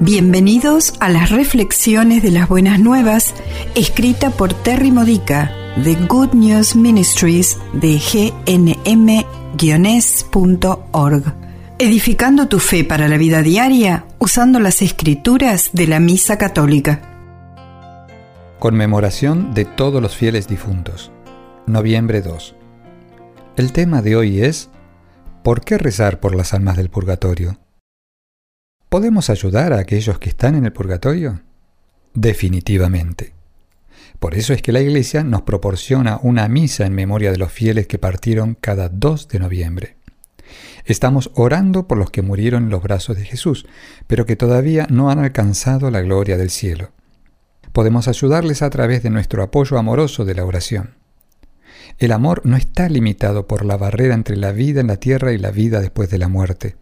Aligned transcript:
Bienvenidos 0.00 0.94
a 1.00 1.08
las 1.08 1.30
reflexiones 1.30 2.22
de 2.22 2.30
las 2.30 2.48
buenas 2.48 2.78
nuevas, 2.78 3.34
escrita 3.74 4.30
por 4.30 4.54
Terry 4.54 4.92
Modica 4.92 5.52
de 5.74 5.96
Good 5.96 6.34
News 6.34 6.76
Ministries 6.76 7.58
de 7.72 7.98
gnm-org. 7.98 9.24
Edificando 11.80 12.46
tu 12.46 12.60
fe 12.60 12.84
para 12.84 13.08
la 13.08 13.16
vida 13.16 13.42
diaria 13.42 14.06
usando 14.20 14.60
las 14.60 14.82
escrituras 14.82 15.70
de 15.72 15.88
la 15.88 15.98
Misa 15.98 16.38
Católica. 16.38 17.00
Conmemoración 18.60 19.52
de 19.52 19.64
todos 19.64 20.00
los 20.00 20.14
fieles 20.14 20.46
difuntos. 20.46 21.10
Noviembre 21.66 22.22
2. 22.22 22.54
El 23.56 23.72
tema 23.72 24.00
de 24.00 24.14
hoy 24.14 24.42
es 24.42 24.70
¿Por 25.42 25.62
qué 25.62 25.76
rezar 25.76 26.20
por 26.20 26.36
las 26.36 26.54
almas 26.54 26.76
del 26.76 26.88
purgatorio? 26.88 27.58
¿Podemos 28.88 29.28
ayudar 29.28 29.74
a 29.74 29.80
aquellos 29.80 30.18
que 30.18 30.30
están 30.30 30.54
en 30.54 30.64
el 30.64 30.72
purgatorio? 30.72 31.42
Definitivamente. 32.14 33.34
Por 34.18 34.34
eso 34.34 34.54
es 34.54 34.62
que 34.62 34.72
la 34.72 34.80
Iglesia 34.80 35.22
nos 35.24 35.42
proporciona 35.42 36.18
una 36.22 36.48
misa 36.48 36.86
en 36.86 36.94
memoria 36.94 37.30
de 37.30 37.36
los 37.36 37.52
fieles 37.52 37.86
que 37.86 37.98
partieron 37.98 38.56
cada 38.58 38.88
2 38.88 39.28
de 39.28 39.38
noviembre. 39.40 39.96
Estamos 40.86 41.30
orando 41.34 41.86
por 41.86 41.98
los 41.98 42.10
que 42.10 42.22
murieron 42.22 42.64
en 42.64 42.70
los 42.70 42.82
brazos 42.82 43.18
de 43.18 43.26
Jesús, 43.26 43.66
pero 44.06 44.24
que 44.24 44.36
todavía 44.36 44.86
no 44.88 45.10
han 45.10 45.18
alcanzado 45.18 45.90
la 45.90 46.00
gloria 46.00 46.38
del 46.38 46.48
cielo. 46.48 46.92
Podemos 47.74 48.08
ayudarles 48.08 48.62
a 48.62 48.70
través 48.70 49.02
de 49.02 49.10
nuestro 49.10 49.42
apoyo 49.42 49.76
amoroso 49.76 50.24
de 50.24 50.34
la 50.34 50.46
oración. 50.46 50.94
El 51.98 52.10
amor 52.10 52.40
no 52.44 52.56
está 52.56 52.88
limitado 52.88 53.46
por 53.46 53.66
la 53.66 53.76
barrera 53.76 54.14
entre 54.14 54.38
la 54.38 54.52
vida 54.52 54.80
en 54.80 54.86
la 54.86 54.96
tierra 54.96 55.34
y 55.34 55.38
la 55.38 55.50
vida 55.50 55.82
después 55.82 56.08
de 56.08 56.16
la 56.16 56.28
muerte. 56.28 56.76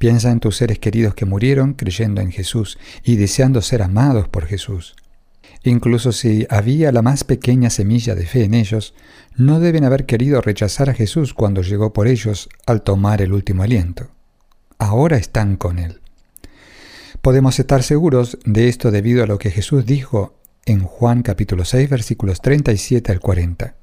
Piensa 0.00 0.30
en 0.30 0.40
tus 0.40 0.56
seres 0.56 0.78
queridos 0.78 1.14
que 1.14 1.26
murieron 1.26 1.74
creyendo 1.74 2.22
en 2.22 2.32
Jesús 2.32 2.78
y 3.04 3.16
deseando 3.16 3.60
ser 3.60 3.82
amados 3.82 4.28
por 4.28 4.46
Jesús. 4.46 4.96
Incluso 5.62 6.12
si 6.12 6.46
había 6.48 6.90
la 6.90 7.02
más 7.02 7.22
pequeña 7.22 7.68
semilla 7.68 8.14
de 8.14 8.24
fe 8.24 8.44
en 8.44 8.54
ellos, 8.54 8.94
no 9.36 9.60
deben 9.60 9.84
haber 9.84 10.06
querido 10.06 10.40
rechazar 10.40 10.88
a 10.88 10.94
Jesús 10.94 11.34
cuando 11.34 11.60
llegó 11.60 11.92
por 11.92 12.08
ellos 12.08 12.48
al 12.64 12.80
tomar 12.80 13.20
el 13.20 13.34
último 13.34 13.62
aliento. 13.62 14.08
Ahora 14.78 15.18
están 15.18 15.58
con 15.58 15.78
Él. 15.78 16.00
Podemos 17.20 17.58
estar 17.58 17.82
seguros 17.82 18.38
de 18.46 18.70
esto 18.70 18.90
debido 18.90 19.22
a 19.22 19.26
lo 19.26 19.38
que 19.38 19.50
Jesús 19.50 19.84
dijo 19.84 20.34
en 20.64 20.82
Juan 20.82 21.20
capítulo 21.20 21.66
6 21.66 21.90
versículos 21.90 22.40
37 22.40 23.12
al 23.12 23.20
40. 23.20 23.74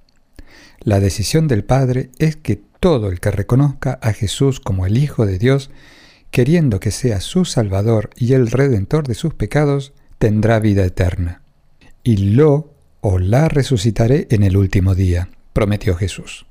La 0.79 0.99
decisión 0.99 1.47
del 1.47 1.63
Padre 1.63 2.09
es 2.17 2.37
que 2.37 2.59
todo 2.79 3.09
el 3.09 3.19
que 3.19 3.29
reconozca 3.29 3.99
a 4.01 4.13
Jesús 4.13 4.59
como 4.59 4.87
el 4.87 4.97
Hijo 4.97 5.27
de 5.27 5.37
Dios 5.37 5.69
queriendo 6.31 6.79
que 6.79 6.91
sea 6.91 7.19
su 7.21 7.45
Salvador 7.45 8.09
y 8.15 8.33
el 8.33 8.51
Redentor 8.51 9.07
de 9.07 9.15
sus 9.15 9.33
pecados, 9.33 9.93
tendrá 10.17 10.59
vida 10.59 10.85
eterna. 10.85 11.41
Y 12.03 12.17
lo 12.17 12.73
o 13.01 13.19
la 13.19 13.49
resucitaré 13.49 14.27
en 14.31 14.43
el 14.43 14.57
último 14.57 14.95
día, 14.95 15.29
prometió 15.53 15.95
Jesús. 15.95 16.45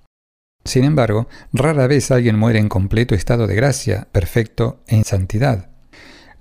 Sin 0.65 0.85
embargo, 0.85 1.29
rara 1.53 1.87
vez 1.87 2.11
alguien 2.11 2.39
muere 2.39 2.59
en 2.59 2.69
completo 2.69 3.15
estado 3.15 3.47
de 3.47 3.55
gracia, 3.55 4.09
perfecto 4.11 4.81
en 4.89 5.05
santidad. 5.05 5.71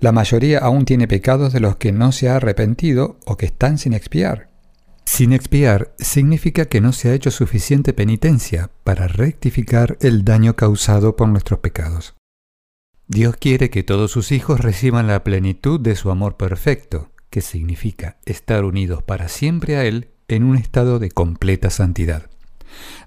La 0.00 0.12
mayoría 0.12 0.58
aún 0.58 0.84
tiene 0.84 1.08
pecados 1.08 1.52
de 1.52 1.60
los 1.60 1.76
que 1.76 1.92
no 1.92 2.12
se 2.12 2.28
ha 2.28 2.36
arrepentido 2.36 3.18
o 3.24 3.36
que 3.36 3.46
están 3.46 3.78
sin 3.78 3.92
expiar. 3.92 4.48
Sin 5.04 5.32
expiar 5.32 5.94
significa 5.98 6.66
que 6.66 6.80
no 6.80 6.92
se 6.92 7.08
ha 7.08 7.14
hecho 7.14 7.30
suficiente 7.30 7.92
penitencia 7.92 8.70
para 8.82 9.06
rectificar 9.06 9.96
el 10.00 10.24
daño 10.24 10.56
causado 10.56 11.16
por 11.16 11.28
nuestros 11.28 11.60
pecados. 11.60 12.14
Dios 13.08 13.36
quiere 13.36 13.70
que 13.70 13.84
todos 13.84 14.10
sus 14.10 14.32
hijos 14.32 14.58
reciban 14.58 15.06
la 15.06 15.22
plenitud 15.22 15.78
de 15.78 15.94
su 15.94 16.10
amor 16.10 16.36
perfecto, 16.36 17.10
que 17.30 17.40
significa 17.40 18.16
estar 18.24 18.64
unidos 18.64 19.04
para 19.04 19.28
siempre 19.28 19.76
a 19.76 19.84
Él 19.84 20.10
en 20.26 20.42
un 20.42 20.56
estado 20.56 20.98
de 20.98 21.12
completa 21.12 21.70
santidad. 21.70 22.28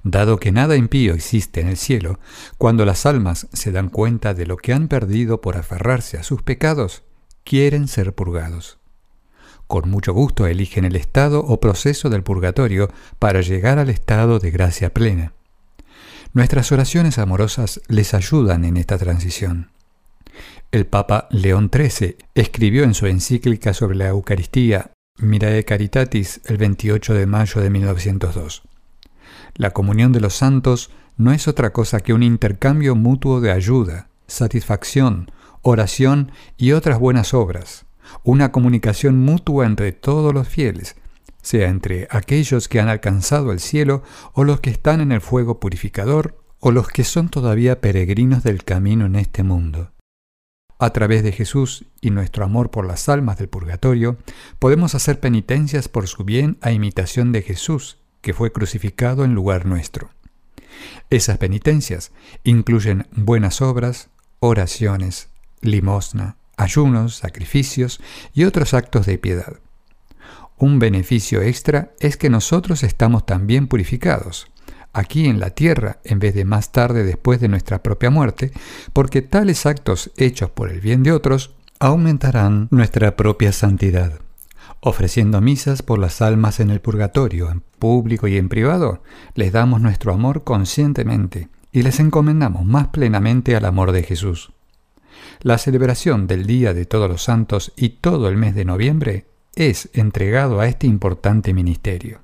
Dado 0.03 0.39
que 0.39 0.53
nada 0.53 0.77
impío 0.77 1.13
existe 1.13 1.59
en 1.59 1.67
el 1.67 1.75
cielo, 1.75 2.17
cuando 2.57 2.85
las 2.85 3.05
almas 3.05 3.47
se 3.51 3.73
dan 3.73 3.89
cuenta 3.89 4.33
de 4.33 4.45
lo 4.45 4.55
que 4.55 4.71
han 4.71 4.87
perdido 4.87 5.41
por 5.41 5.57
aferrarse 5.57 6.17
a 6.17 6.23
sus 6.23 6.43
pecados, 6.43 7.03
quieren 7.43 7.89
ser 7.89 8.15
purgados. 8.15 8.77
Con 9.67 9.89
mucho 9.89 10.13
gusto 10.13 10.47
eligen 10.47 10.85
el 10.85 10.95
estado 10.95 11.41
o 11.41 11.59
proceso 11.59 12.09
del 12.09 12.23
purgatorio 12.23 12.89
para 13.19 13.41
llegar 13.41 13.79
al 13.79 13.89
estado 13.89 14.39
de 14.39 14.49
gracia 14.49 14.93
plena. 14.93 15.33
Nuestras 16.33 16.71
oraciones 16.71 17.17
amorosas 17.17 17.81
les 17.89 18.13
ayudan 18.13 18.63
en 18.63 18.77
esta 18.77 18.97
transición. 18.97 19.71
El 20.71 20.85
Papa 20.85 21.27
León 21.31 21.71
XIII 21.73 22.17
escribió 22.35 22.83
en 22.83 22.93
su 22.93 23.07
encíclica 23.07 23.73
sobre 23.73 23.97
la 23.97 24.07
Eucaristía 24.07 24.91
Mirae 25.17 25.65
Caritatis 25.65 26.41
el 26.45 26.57
28 26.57 27.13
de 27.13 27.25
mayo 27.25 27.61
de 27.61 27.69
1902. 27.69 28.63
La 29.55 29.71
comunión 29.71 30.11
de 30.11 30.21
los 30.21 30.33
santos 30.35 30.91
no 31.17 31.33
es 31.33 31.47
otra 31.47 31.73
cosa 31.73 31.99
que 31.99 32.13
un 32.13 32.23
intercambio 32.23 32.95
mutuo 32.95 33.41
de 33.41 33.51
ayuda, 33.51 34.09
satisfacción, 34.27 35.31
oración 35.61 36.31
y 36.57 36.71
otras 36.71 36.99
buenas 36.99 37.33
obras, 37.33 37.85
una 38.23 38.51
comunicación 38.51 39.19
mutua 39.19 39.65
entre 39.65 39.91
todos 39.91 40.33
los 40.33 40.47
fieles, 40.47 40.95
sea 41.41 41.67
entre 41.69 42.07
aquellos 42.11 42.67
que 42.67 42.79
han 42.79 42.89
alcanzado 42.89 43.51
el 43.51 43.59
cielo 43.59 44.03
o 44.33 44.43
los 44.43 44.59
que 44.61 44.69
están 44.69 45.01
en 45.01 45.11
el 45.11 45.21
fuego 45.21 45.59
purificador 45.59 46.37
o 46.59 46.71
los 46.71 46.87
que 46.87 47.03
son 47.03 47.29
todavía 47.29 47.81
peregrinos 47.81 48.43
del 48.43 48.63
camino 48.63 49.05
en 49.05 49.15
este 49.15 49.43
mundo. 49.43 49.91
A 50.81 50.91
través 50.91 51.23
de 51.23 51.33
Jesús 51.33 51.83
y 51.99 52.09
nuestro 52.09 52.45
amor 52.45 52.71
por 52.71 52.87
las 52.87 53.09
almas 53.09 53.37
del 53.37 53.49
purgatorio, 53.49 54.17
podemos 54.59 54.95
hacer 54.95 55.19
penitencias 55.19 55.89
por 55.89 56.07
su 56.07 56.23
bien 56.23 56.57
a 56.61 56.71
imitación 56.71 57.33
de 57.33 57.41
Jesús, 57.41 57.97
que 58.21 58.33
fue 58.33 58.53
crucificado 58.53 59.25
en 59.25 59.35
lugar 59.35 59.65
nuestro. 59.65 60.09
Esas 61.09 61.37
penitencias 61.37 62.13
incluyen 62.45 63.07
buenas 63.11 63.61
obras, 63.61 64.09
oraciones, 64.39 65.27
limosna, 65.59 66.37
ayunos, 66.55 67.15
sacrificios 67.15 67.99
y 68.33 68.45
otros 68.45 68.73
actos 68.73 69.05
de 69.05 69.17
piedad. 69.17 69.59
Un 70.57 70.79
beneficio 70.79 71.41
extra 71.41 71.91
es 71.99 72.15
que 72.15 72.29
nosotros 72.29 72.83
estamos 72.83 73.25
también 73.25 73.67
purificados, 73.67 74.47
aquí 74.93 75.27
en 75.27 75.39
la 75.39 75.51
tierra 75.51 75.99
en 76.03 76.19
vez 76.19 76.33
de 76.35 76.45
más 76.45 76.71
tarde 76.71 77.03
después 77.03 77.39
de 77.39 77.47
nuestra 77.47 77.83
propia 77.83 78.09
muerte, 78.09 78.51
porque 78.93 79.21
tales 79.21 79.65
actos 79.65 80.11
hechos 80.17 80.49
por 80.49 80.69
el 80.69 80.81
bien 80.81 81.03
de 81.03 81.11
otros 81.11 81.55
aumentarán 81.79 82.67
nuestra 82.71 83.15
propia 83.15 83.51
santidad. 83.51 84.19
Ofreciendo 84.81 85.41
misas 85.41 85.81
por 85.81 85.99
las 85.99 86.21
almas 86.21 86.59
en 86.59 86.69
el 86.69 86.79
purgatorio, 86.79 87.51
en 87.51 87.61
público 87.79 88.27
y 88.27 88.37
en 88.37 88.49
privado, 88.49 89.03
les 89.35 89.51
damos 89.51 89.81
nuestro 89.81 90.13
amor 90.13 90.43
conscientemente 90.43 91.49
y 91.71 91.81
les 91.83 91.99
encomendamos 91.99 92.65
más 92.65 92.87
plenamente 92.87 93.55
al 93.55 93.65
amor 93.65 93.91
de 93.91 94.03
Jesús. 94.03 94.51
La 95.41 95.57
celebración 95.57 96.27
del 96.27 96.45
Día 96.45 96.73
de 96.73 96.85
Todos 96.85 97.09
los 97.09 97.23
Santos 97.23 97.73
y 97.75 97.89
todo 97.89 98.29
el 98.29 98.37
mes 98.37 98.55
de 98.55 98.65
noviembre 98.65 99.25
es 99.55 99.89
entregado 99.93 100.59
a 100.59 100.67
este 100.67 100.87
importante 100.87 101.53
ministerio. 101.53 102.21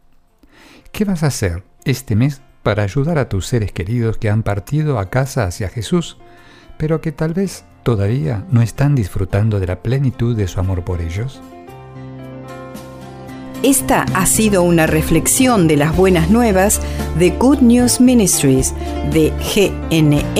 ¿Qué 0.91 1.03
vas 1.03 1.23
a 1.23 1.27
hacer 1.27 1.63
este 1.83 2.15
mes 2.15 2.41
para 2.65 2.81
ayudar 2.81 3.19
a 3.19 3.29
tus 3.29 3.45
seres 3.45 3.71
queridos 3.71 4.17
que 4.17 4.27
han 4.27 4.41
partido 4.41 4.97
a 4.97 5.11
casa 5.11 5.43
hacia 5.43 5.69
Jesús, 5.69 6.17
pero 6.79 6.99
que 6.99 7.11
tal 7.11 7.35
vez 7.35 7.63
todavía 7.83 8.43
no 8.49 8.63
están 8.63 8.95
disfrutando 8.95 9.59
de 9.59 9.67
la 9.67 9.83
plenitud 9.83 10.35
de 10.35 10.47
su 10.47 10.59
amor 10.59 10.83
por 10.83 10.99
ellos? 10.99 11.39
Esta 13.61 14.01
ha 14.15 14.25
sido 14.25 14.63
una 14.63 14.87
reflexión 14.87 15.67
de 15.67 15.77
las 15.77 15.95
buenas 15.95 16.31
nuevas 16.31 16.81
de 17.19 17.29
Good 17.29 17.59
News 17.59 18.01
Ministries 18.01 18.73
de 19.13 19.31
gnm-es.org. 19.53 20.33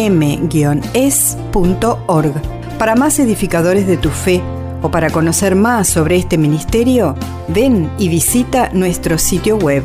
Para 2.79 2.95
más 2.95 3.19
edificadores 3.19 3.85
de 3.85 3.97
tu 3.97 4.09
fe 4.09 4.41
o 4.81 4.89
para 4.89 5.11
conocer 5.11 5.53
más 5.53 5.87
sobre 5.87 6.15
este 6.15 6.39
ministerio, 6.39 7.15
ven 7.49 7.87
y 7.99 8.09
visita 8.09 8.71
nuestro 8.73 9.19
sitio 9.19 9.57
web 9.57 9.83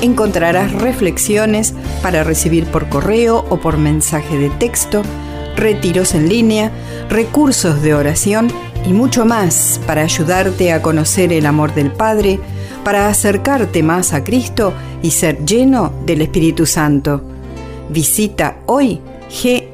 encontrarás 0.00 0.72
reflexiones 0.72 1.74
para 2.02 2.24
recibir 2.24 2.66
por 2.66 2.88
correo 2.88 3.44
o 3.50 3.58
por 3.58 3.78
mensaje 3.78 4.38
de 4.38 4.50
texto, 4.50 5.02
retiros 5.56 6.14
en 6.14 6.28
línea, 6.28 6.70
recursos 7.08 7.82
de 7.82 7.94
oración 7.94 8.48
y 8.86 8.92
mucho 8.92 9.24
más 9.24 9.80
para 9.86 10.02
ayudarte 10.02 10.72
a 10.72 10.82
conocer 10.82 11.32
el 11.32 11.46
amor 11.46 11.74
del 11.74 11.90
Padre, 11.90 12.38
para 12.84 13.08
acercarte 13.08 13.82
más 13.82 14.14
a 14.14 14.24
Cristo 14.24 14.72
y 15.02 15.10
ser 15.10 15.44
lleno 15.44 15.92
del 16.06 16.22
Espíritu 16.22 16.64
Santo. 16.64 17.22
Visita 17.90 18.58
hoy 18.66 19.00
gnm-org. 19.28 19.68